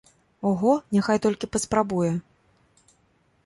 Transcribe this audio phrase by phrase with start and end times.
[0.51, 2.11] Ого, няхай толькі папрабуе!